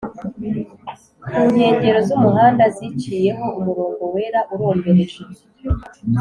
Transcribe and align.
kunkengero 1.33 1.99
z’umuhanda 2.07 2.63
ziciyeho 2.75 3.45
umurongo 3.59 4.03
wera 4.13 4.39
urombereje 4.53 5.21